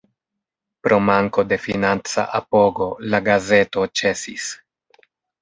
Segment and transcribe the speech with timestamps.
[0.87, 4.49] Pro manko de financa apogo la gazeto ĉesis.